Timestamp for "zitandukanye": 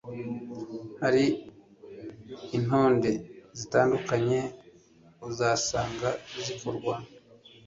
3.57-4.39